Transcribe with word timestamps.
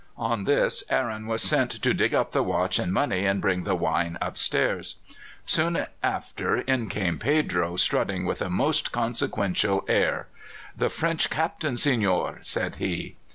On 0.17 0.45
this 0.45 0.83
Aaron 0.89 1.27
was 1.27 1.43
sent 1.43 1.69
to 1.79 1.93
dig 1.93 2.11
up 2.11 2.31
the 2.31 2.41
watch 2.41 2.79
and 2.79 2.91
money 2.91 3.23
and 3.23 3.39
bring 3.39 3.65
the 3.65 3.75
wine 3.75 4.17
upstairs. 4.19 4.95
Soon 5.45 5.85
after 6.01 6.57
in 6.57 6.89
came 6.89 7.19
Pedro, 7.19 7.75
strutting 7.75 8.25
with 8.25 8.41
a 8.41 8.49
most 8.49 8.91
consequential 8.91 9.85
air. 9.87 10.25
"The 10.75 10.89
French 10.89 11.29
Captain, 11.29 11.77
signore," 11.77 12.39
said 12.41 12.77
he. 12.77 13.15